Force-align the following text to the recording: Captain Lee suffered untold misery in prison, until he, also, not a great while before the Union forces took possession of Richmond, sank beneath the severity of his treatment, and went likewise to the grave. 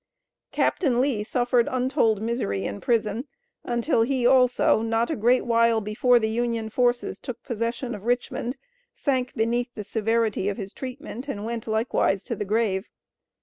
Captain 0.51 0.99
Lee 0.99 1.23
suffered 1.23 1.67
untold 1.69 2.23
misery 2.23 2.65
in 2.65 2.81
prison, 2.81 3.27
until 3.63 4.01
he, 4.01 4.25
also, 4.25 4.81
not 4.81 5.11
a 5.11 5.15
great 5.15 5.45
while 5.45 5.79
before 5.79 6.17
the 6.17 6.27
Union 6.27 6.71
forces 6.71 7.19
took 7.19 7.43
possession 7.43 7.93
of 7.93 8.05
Richmond, 8.05 8.57
sank 8.95 9.35
beneath 9.35 9.71
the 9.75 9.83
severity 9.83 10.49
of 10.49 10.57
his 10.57 10.73
treatment, 10.73 11.27
and 11.27 11.45
went 11.45 11.67
likewise 11.67 12.23
to 12.23 12.35
the 12.35 12.45
grave. 12.45 12.89